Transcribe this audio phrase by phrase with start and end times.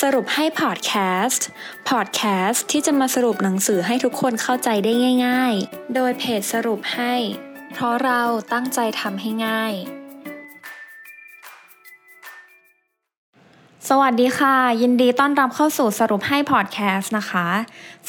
[0.00, 0.92] สรุปให้พอดแค
[1.24, 1.46] สต์
[1.88, 4.92] พอดแคสต์ที่จะมาสรุปหนังสือให้ทุกคนเข้าใจได้
[5.26, 7.14] ง่าย ๆ โดยเพจสรุปให้
[7.72, 8.22] เพราะเรา
[8.52, 9.72] ตั้งใจทำให้ง่าย
[13.88, 17.46] สวัสดีค่ะ ยินดีต้อนรับเข้าสู่สรุปให้พอดแคสต์นะคะ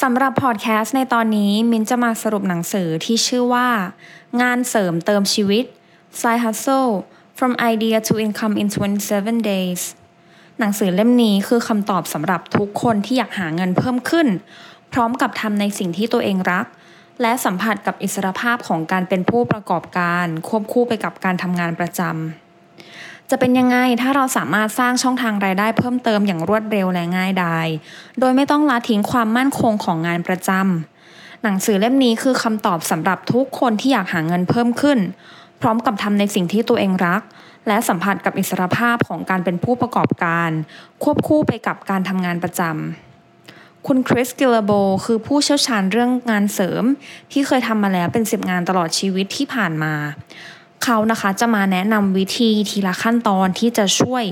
[0.02, 3.68] สำหรับพอดแคสต์ในตอนนี้มินจะมาสรุปหนังสือที่ชื่อว่า
[4.42, 5.64] งานเสริมเติมชีวิต
[6.20, 6.92] Side Hustle
[7.38, 9.82] from idea to income in 27 days
[10.60, 14.28] หนังสือเล่มนี้คือคำตอบสำหรับทุกคนที่อยากหาเงินเพิ่มขึ้น
[14.92, 16.66] พร้อมกับทำในสิ่งที่ตัวเองรัก
[17.22, 27.66] และสัมผัสกับอิสรภาพของการเป็นผู้ประกอบการ ควบคู่ไปกับการทำงานประจำจะเป็นยังไงถ้าเราสามารถสร้างช่องทางรายได้เพิ่มเติมอย่างรวดเร็วและง่ายดาย
[28.20, 34.98] โดยไม่ต้องละทิ้งความมั่นคงของงานประจำหนังสือเล่มนี้คือคำตอบสำหรับทุกคนที่อยากหาเงินเพิ่มขึ้น
[35.60, 37.22] พร้อมกับทำในสิ่งที่ตัวเองรัก
[37.68, 40.50] และสัมผัสกับอิสรภาพของการเป็นผู้ประกอบการ
[41.02, 44.72] ควบคู่ไปกับการทำงานประจำ คุณคริสกิลโบ
[45.04, 46.84] คือผู้เชี่ยวชาญเรื่องงานเสริม
[47.32, 49.94] ที่เคยทำมาแล้วเป็นสิบงานตลอดชีวิตที่ผ่านมา
[50.84, 54.24] เขานะคะจะมาแนะนำวิธีทีละขั้นตอนที่จะช่วย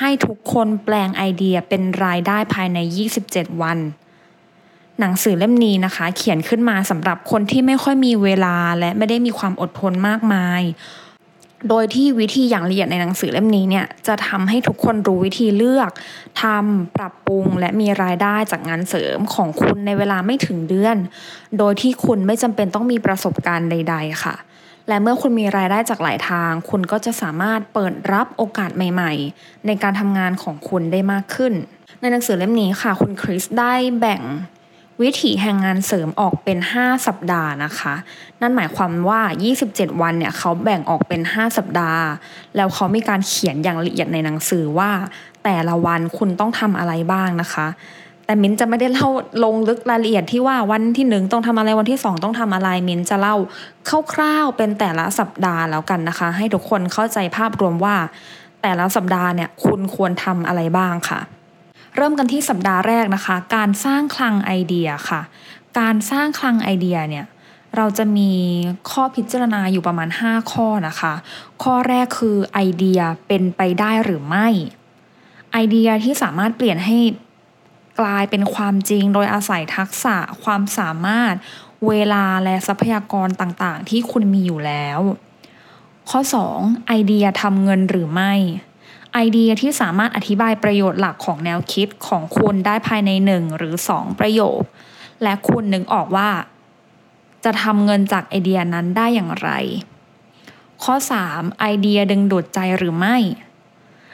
[0.00, 2.78] ให้ทุกคนแปลงไอเดียเป็นรายได้ภายใน
[3.20, 3.78] 27 วัน
[5.00, 10.62] หนังสือเล่มนี้นะคะ เขียนขึ้นมาสำหรับคนที่ไม่ค่อยมีเวลาและไม่ได้มีความอดทนมากมาย
[11.68, 15.90] โดยที่วิธีอย่างละเอียดในหนังสือเล่มนี้เนี่ยจะทำให้ทุกคนรู้วิธีเลือก
[16.42, 20.96] ทำปรับปรุงและมีรายได้จากงานเสริมของคุณในเวลาไม่ถึงเดือน
[21.58, 24.34] โดยที่คุณไม่จำเป็นต้องมีประสบการณ์ใด ๆ ค่ะ
[24.88, 31.52] และเมื่อคุณมีรายได้จากหลายทาง คุณก็จะสามารถเปิดรับโอกาสใหม่ ๆ ในการทำงานของคุณได้มากขึ้น
[32.00, 34.22] ในหนังสือเล่มนี้ค่ะ คุณคริสได้แบ่ง
[35.02, 37.94] วิถีแห่งงานเสริมออกเป็น 5 สัปดาห์นะคะ
[38.40, 39.20] นั่นหมายความว่า
[39.60, 42.04] 27 วันเนี่ยเขาแบ่งออกเป็น 5 สัปดาห์
[42.56, 44.90] แล้วเขามีการเขียนอย่างละเอียดในหนังสือว่า
[45.44, 47.66] แต่ละวันคุณต้องทำอะไรบ้างนะคะ
[48.24, 49.08] แต่มิ้นจะไม่ได้เล่า
[49.44, 53.36] ลงลึกรายละเอียดที่ว่าวันที่หนึ่งต้องทำอะไรวันที่สองต้องทำอะไรมิ้นจะเล่า
[54.12, 57.96] คร่าวๆเป็นแต่ละสัปดาห์แล้วกันนะคะ ให้ทุกคนเข้าใจภาพรวมว่า
[58.62, 61.20] แต่ละสัปดาห์เนี่ยคุณควรทำอะไรบ้างค่ะ
[61.96, 65.20] เริ่มกันที่สัปดาห์แรกนะคะ การสร้างคลังไอเดียค่ะ
[65.78, 67.26] การสร้างคลังไอเดียเนี่ย
[67.76, 68.32] เราจะมี
[68.90, 71.14] ข้อพิจารณาอยู่ประมาณ 5 ข้อนะคะ
[71.62, 74.48] ข้อแรกคือไอเดียเป็นไปได้หรือไม่
[75.52, 76.98] ไอเดียที่สามารถเปลี่ยนให้
[78.00, 81.34] กลายเป็นความจริงโดยอาศัยทักษะความสามารถ
[81.88, 85.00] เวลาและทรัพยากรต่างๆ ที่คุณมีอยู่แล้ว
[86.10, 86.20] ข้อ
[86.54, 88.32] 2 ไอเดียทำเงินหรือไม่
[89.14, 94.60] ไอเดียที่สามารถอธิบายประโยชน์หลักของแนวคิดของคุณได้ภายในหนึ่งหรือสองประโยค
[95.22, 96.30] และคุณนึกออกว่า
[97.44, 99.50] จะทำเงินจากไอเดียนั้นได้อย่างไร
[100.82, 100.94] ข้อ
[101.26, 101.58] 3.
[101.60, 103.16] ไอเดียดึงดูดใจหรือไม่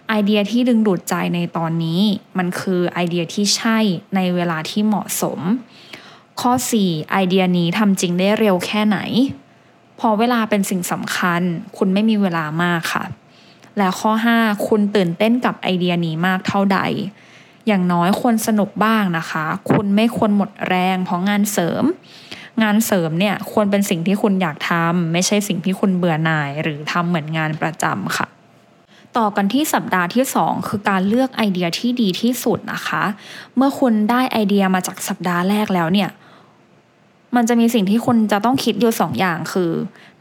[0.09, 2.01] ไอเดียที่ดึงดูดใจในตอนนี้
[2.39, 3.79] มันคือไอเดียที่ใช่
[4.15, 5.41] ในเวลาที่เหมาะสม
[6.41, 6.53] ข้อ
[6.83, 7.11] 4.
[7.11, 8.99] ไอเดียนี้ทำจริงได้เร็วแค่ไหน
[10.01, 11.43] พอเวลาเป็นสิ่งสำคัญ
[11.77, 13.05] คุณไม่มีเวลามากค่ะ
[13.79, 16.79] และข้อ 5 คุณตื่นเต้นกับไอเดียนี้มากเท่าใด
[17.67, 21.85] อย่างน้อยควรสนุกบ้างนะคะ คุณไม่ควรหมดแรงเพราะงานเสริม
[22.63, 28.27] งานเสริมเนี่ยควรเป็นสิ่งที่คุณอยากทำไม่ใช่สิ่งที่คุณเบื่อหน่าย หรือทำเหมือนงานประจำค่ะ
[29.17, 33.05] ต่อกันที่สัปดาห์ที่ 2 คือการเลือกไอเดียที่ดีที่สุดนะคะ
[33.57, 36.11] เมื่อคุณได้ไอเดียมาจากสัปดาห์แรกแล้วเนี่ย
[37.37, 39.71] มันจะมีสิ่งที่คุณจะต้องคิดอยู่สองอย่างคือ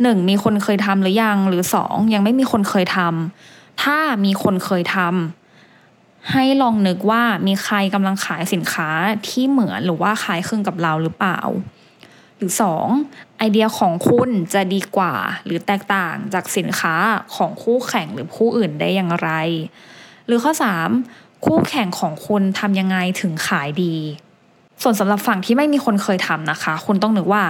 [0.02, 8.90] หนึ่งมีคนเคยทำหรือยังหรือสองยังไม่มีคนเคยทำถ้ามีคนเคยทำให้ลองนึกว่ามีใครกำลังขายสินค้า
[9.28, 11.40] ที่เหมือนหรือว่าขายครึ่งกับเราหรือเปล่า
[12.38, 12.86] หรือสอง
[13.38, 15.16] ไอเดียของคุณจะดีกว่า
[15.46, 16.96] หรือแตกต่างจากสินค้า
[17.36, 19.30] ของคู่แข่งหรือผู้อื่นได้อย่างไร
[20.26, 20.90] หรือข้อสาม
[21.46, 23.96] คู่แข่งของคุณทำยังไงถึงขายดี
[24.82, 27.44] ส่วนสำหรับฝั่งที่ไม่มีคนเคยทำนะคะ คุณต้องนึกว่า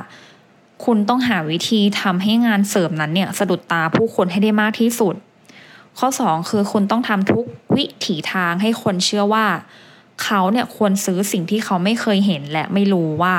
[0.86, 5.16] คุณต้องหาวิธีทำให้งานเสริมนั้นเนี่ยสะดุดตาผู้คนให้ได้มากที่สุด
[6.00, 9.46] ข้อ 2 คือคุณต้องทำทุกวิถีทางให้คนเชื่อว่า
[10.24, 13.36] เขาเนี่ยควรซื้อสิ่งที่เขาไม่เคยเห็นและไม่รู้ว่า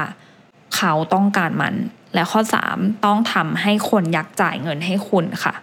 [0.76, 1.74] เขาต้องการมัน
[2.14, 2.40] และข้อ
[2.72, 5.54] 3 ต้องทำให้คนอยากจ่ายเงินให้คุณค่ะ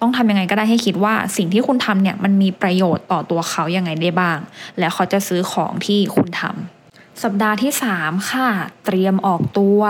[0.00, 4.38] ต้องทำยังไงก็ได้ให้คิดว่าสิ่งที่คุณทำเนี่ยมันมีประโยชน์ต่อตัวเขายังไงได้บ้าง
[4.78, 6.83] และเขาจะซื้อของที่คุณทำ
[7.22, 8.48] สัปดาห์ที่ 3 ค่ะ
[8.84, 9.80] เตรียมออกตัว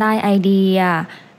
[0.00, 0.78] ได้ไอเดีย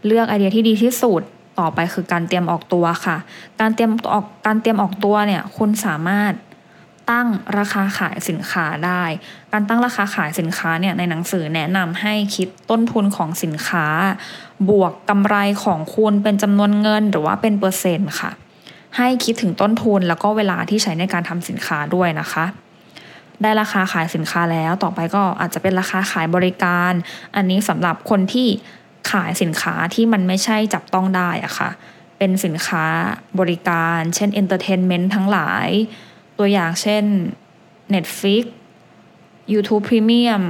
[0.05, 1.21] เลือกไอเดียที่ดีที่สุด
[1.59, 3.17] ต่อไปคือการเตรียมออกตัวค่ะ
[3.59, 6.33] การเตรียมออกการเตรียมออกตัวเนี่ยคุณสามารถ
[7.11, 7.27] ตั้ง
[7.57, 9.03] ราคาขายสินค้าได้
[9.51, 13.87] การตั้งราคาขายสินค้าเนี่ยในหนังสือแนะนำให้คิดต้นทุนของสินค้า
[14.69, 18.31] บวกกำไรของคุณเป็นจำนวนเงินหรือว่าเป็นเปอร์เซ็นต์ค่ะ
[18.97, 22.45] ให้คิดถึงต้นทุนแล้วก็เวลาที่ใช้ในการทำสินค้าด้วยนะคะ
[23.41, 26.93] ได้ราคาขายสินค้าแล้ว ต่อไปก็อาจจะเป็นราคาขายบริการ
[27.35, 28.47] อันนี้สำหรับคนที่
[29.11, 31.69] ขายสินค้าที่มันไม่ใช่จับต้องได้อะค่ะ
[32.17, 32.85] เป็นสินค้า
[33.39, 35.67] บริการ เช่น entertainment ทั้งหลาย
[36.37, 37.03] ตัวอย่างเช่น
[37.93, 38.43] Netflix
[39.53, 40.43] YouTube Premium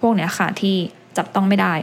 [0.00, 0.76] พวกเนี้ยค่ะที่
[1.16, 1.74] จับต้องไม่ได้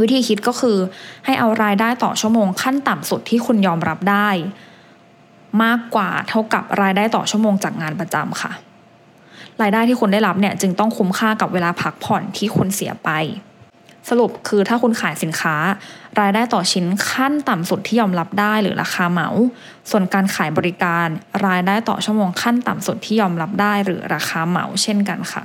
[0.00, 0.78] วิธีคิดก็คือ
[1.24, 4.28] ให้เอารายได้ต่อชั่วโมงขั้นต่ำสุดที่คุณยอมรับได้
[5.62, 8.52] มากกว่าเท่ากับรายได้ต่อชั่วโมงจากงานประจำค่ะ
[9.62, 13.10] รายได้ที่คุณได้รับเนี่ยจึงต้องคุ้มค่ากับเวลาพักผ่อนที่คุณเสียไป
[14.08, 15.56] สรุปคือถ้าคุณขายสินค้า
[16.20, 19.28] รายได้ต่อชิ้นขั้นต่ำสุดที่ยอมรับได้หรือราคาเหมา
[19.90, 21.06] ส่วนการขายบริการ
[21.46, 25.44] รายได้ต่อชั่วโมงขั้นต่ำสุดที่ยอมรับได้หรือราคาเหมาเช่นกันค่ะ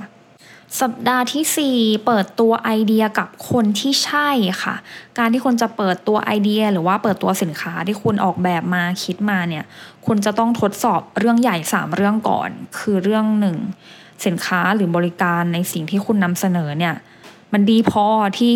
[0.80, 4.30] สัปดาห์ที่ 4 เปิดตัวไอเดียกับคนที่ใช่
[4.62, 4.74] ค่ะ
[5.18, 9.64] การที่คุณจะเปิดตัวไอเดีย หรือว่าเปิดตัวสินค้าที่คุณออกแบบมาคิดมาเนี่ย
[10.06, 13.56] คุณจะต้องทดสอบเรื่องใหญ่ 3 เรื่องก่อน คือเรื่องหนึ่ง
[14.26, 16.94] สินค้าหรือบริการในสิ่งที่คุณนำเสนอเนี่ย
[17.52, 18.06] มันดีพอ
[18.38, 18.54] ที่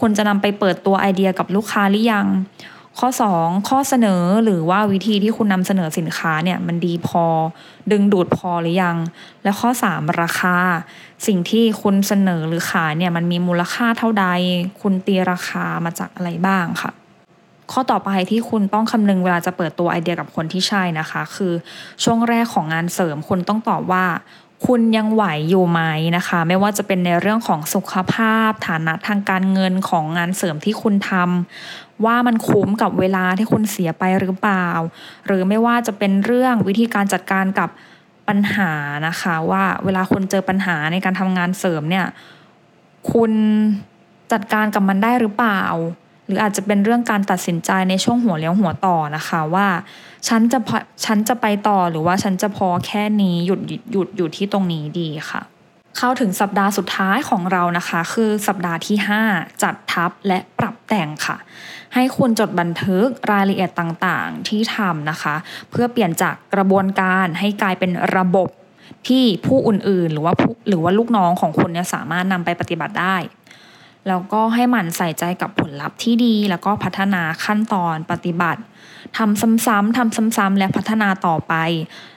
[0.00, 2.26] คุณจะนำไปเปิดตัวไอเดียกับลูกค้าหรือยัง
[2.98, 3.08] ข้อ
[3.38, 7.24] 2 ข้อเสนอหรือว่าวิธีที่คุณนำเสนอสินค้าเนี่ยมันดีพอ
[7.92, 8.96] ดึงดูดพอหรือยัง
[9.44, 10.56] และข้อ 3 ราคา
[11.26, 14.26] สิ่งที่คุณเสนอหรือขายเนี่ยมันมีมูลค่าเท่าใด
[14.80, 16.92] คุณตีราคามาจากอะไรบ้างค่ะ
[17.72, 21.52] ข้อต่อไปที่คุณต้องคำนึงเวลาจะเปิดตัวไอเดียกับคนที่ใช่นะคะ คือ
[22.04, 24.04] ช่วงแรกของงานเสริมคุณต้องตอบว่า
[24.66, 25.80] คุณยังไหวอยู่ไหม
[26.16, 34.68] นะคะ ไม่ว่าจะเป็นในเรื่องของสุขภาพ ฐานะทางการเงินของงานเสริมที่คุณทำว่ามันคุ้มกับเวลาที่คุณเสียไปหรือเปล่า
[35.26, 37.70] หรือไม่ว่าจะเป็นเรื่องวิธีการจัดการกับ
[38.28, 38.72] ปัญหา
[39.06, 42.06] นะคะ ว่าเวลาคนเจอปัญหาในการทำงานเสริมเนี่ย
[43.12, 43.32] คุณ
[44.32, 45.62] จัดการกับมันได้หรือเปล่า
[46.28, 49.68] หรืออาจจะเป็นเรื่องการตัดสินใจในช่วงหัวเลี้ยวหัวต่อนะคะว่า
[50.28, 50.58] ฉันจะ
[51.04, 53.60] ฉันจะไปต่อหรือว่าฉันจะพอแค่นี้หยุด
[53.92, 55.42] หยุดอยู่ที่ตรงนี้ดีค่ะ
[55.98, 58.96] เข้าถึงสัปดาห์สุดท้ายของเรานะคะ คือสัปดาห์ที่
[59.28, 61.36] 5 จัดทับและปรับแต่งค่ะ
[61.94, 65.34] ให้คุณจดบันทึกรายละเอียดต่างๆ ที่ทำนะคะ
[65.70, 68.48] เพื่อเปลี่ยนจากกระบวนการให้กลายเป็นระบบ
[69.08, 70.32] ที่ผู้อื่นๆ หรือว่า
[70.68, 73.16] หรือว่าลูกน้องของคุณเนี่ยสามารถนำไปปฏิบัติได้
[74.08, 78.60] แล้วก็ให้หมั่นใส่ใจกับผลลัพธ์ที่ดี แล้วก็พัฒนาขั้นตอนปฏิบัติ
[79.16, 81.54] ทำซ้ำๆทำซ้ำๆและพัฒนาต่อไป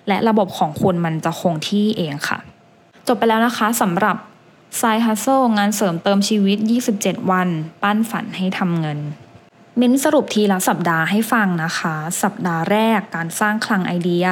[0.07, 2.39] และระบบของคุณมันจะคงที่เองค่ะ
[3.07, 4.17] จบไปแล้วนะคะสำหรับ
[4.79, 6.57] Side Hustle งานเสริมเติมชีวิต
[6.93, 7.49] 27 วัน
[7.81, 8.99] ปั้นฝันให้ทำเงิน
[9.79, 14.25] มิ้นสรุปทีละสัปดาห์ให้ฟังนะคะ สัปดาห์แรกการสร้างคลังไอเดีย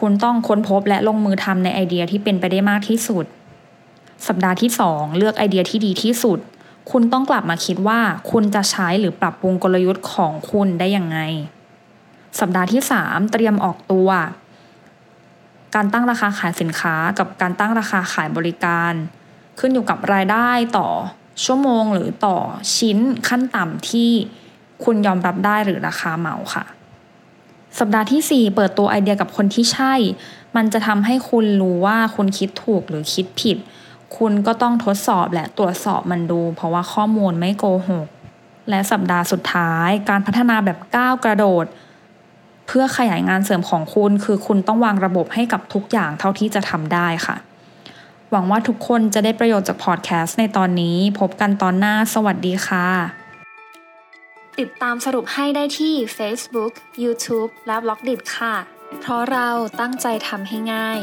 [0.00, 3.24] คุณต้องค้นพบและลงมือทำในไอเดียที่เป็นไปได้มากที่สุด
[4.26, 6.38] สัปดาห์ที่ 2 เลือกไอเดียที่ดีที่สุด
[6.90, 8.00] คุณต้องกลับมาคิดว่า
[8.30, 11.18] คุณจะใช้หรือปรับปรุงกลยุทธ์ของคุณได้ยังไง
[12.40, 14.08] สัปดาห์ที่ 3 เตรียมออกตัว
[15.74, 18.92] การตั้งราคาขายสินค้ากับการตั้งราคาขายบริการ
[19.58, 20.88] ขึ้นอยู่กับรายได้ต่อ
[21.44, 22.36] ชั่วโมงหรือต่อ
[22.76, 24.10] ชิ้นขั้นต่ำที่
[24.84, 26.64] คุณยอมรับได้หรือราคาเหมาค่ะ
[27.78, 29.94] สัปดาห์ที่ 4 เปิดตัวไอเดียกับคนที่ใช่
[30.56, 33.56] มันจะทำให้คุณรู้ว่าคุณคิดถูกหรือคิดผิด
[34.16, 38.06] คุณก็ต้องทดสอบและตรวจสอบมันดู เพราะว่าข้อมูลไม่โกหก
[38.70, 41.66] และสัปดาห์สุดท้ายการพัฒนาแบบก้าวกระโดด
[42.66, 47.36] เพื่อขยายงานเสริมของคุณ คือคุณต้องวางระบบให้กับทุกอย่างเท่าที่จะทำได้ค่ะ
[48.30, 52.88] หวังว่าทุกคนจะได้ประโยชน์จากพอดแคสต์ในตอนนี้ พบกันตอนหน้า สวัสดีค่ะ
[54.58, 56.72] ติดตามสรุปให้ได้ที่ Facebook,
[57.04, 58.54] YouTube และ b ล็อกดิค่ะ
[59.00, 59.48] เพราะเรา
[59.80, 61.00] ตั้งใจทำให้ง่าย